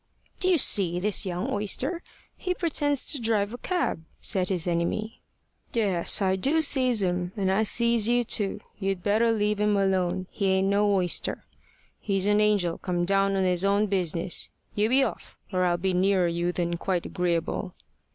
"Do 0.39 0.49
you 0.49 0.57
see 0.57 0.99
this 0.99 1.27
young 1.27 1.47
oyster? 1.51 2.01
He 2.35 2.55
pretends 2.55 3.05
to 3.11 3.21
drive 3.21 3.53
a 3.53 3.59
cab," 3.59 4.03
said 4.19 4.49
his 4.49 4.65
enemy. 4.67 5.21
"Yes, 5.73 6.23
I 6.23 6.35
do 6.37 6.63
see 6.63 6.91
him. 6.95 7.33
And 7.37 7.51
I 7.51 7.61
sees 7.61 8.09
you 8.09 8.23
too. 8.23 8.61
You'd 8.79 9.03
better 9.03 9.31
leave 9.31 9.59
him 9.61 9.77
alone. 9.77 10.25
He 10.31 10.47
ain't 10.47 10.69
no 10.69 10.91
oyster. 10.91 11.45
He's 11.99 12.25
a 12.25 12.31
angel 12.31 12.79
come 12.79 13.05
down 13.05 13.35
on 13.35 13.43
his 13.43 13.63
own 13.63 13.85
business. 13.85 14.49
You 14.73 14.89
be 14.89 15.03
off, 15.03 15.37
or 15.53 15.65
I'll 15.65 15.77
be 15.77 15.93
nearer 15.93 16.27
you 16.27 16.51
than 16.51 16.77
quite 16.77 17.05
agreeable." 17.05 17.75